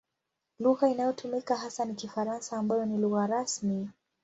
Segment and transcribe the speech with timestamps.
[0.59, 3.89] Lugha inayotumika hasa ni Kifaransa ambayo ni lugha rasmi.